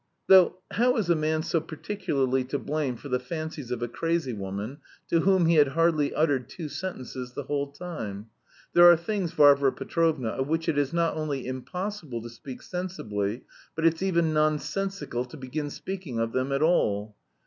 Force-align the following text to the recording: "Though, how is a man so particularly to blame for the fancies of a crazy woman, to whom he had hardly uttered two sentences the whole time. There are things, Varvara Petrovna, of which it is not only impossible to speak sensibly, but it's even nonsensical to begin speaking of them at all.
"Though, 0.25 0.57
how 0.71 0.97
is 0.97 1.11
a 1.11 1.15
man 1.15 1.43
so 1.43 1.61
particularly 1.61 2.43
to 2.45 2.57
blame 2.57 2.95
for 2.95 3.07
the 3.07 3.19
fancies 3.19 3.69
of 3.69 3.83
a 3.83 3.87
crazy 3.87 4.33
woman, 4.33 4.79
to 5.09 5.19
whom 5.19 5.45
he 5.45 5.57
had 5.57 5.67
hardly 5.67 6.11
uttered 6.15 6.49
two 6.49 6.69
sentences 6.69 7.33
the 7.33 7.43
whole 7.43 7.67
time. 7.67 8.25
There 8.73 8.89
are 8.89 8.97
things, 8.97 9.33
Varvara 9.33 9.73
Petrovna, 9.73 10.29
of 10.29 10.47
which 10.47 10.67
it 10.67 10.79
is 10.79 10.91
not 10.91 11.15
only 11.15 11.45
impossible 11.45 12.23
to 12.23 12.29
speak 12.31 12.63
sensibly, 12.63 13.43
but 13.75 13.85
it's 13.85 14.01
even 14.01 14.33
nonsensical 14.33 15.23
to 15.25 15.37
begin 15.37 15.69
speaking 15.69 16.17
of 16.17 16.31
them 16.33 16.51
at 16.51 16.63
all. 16.63 17.15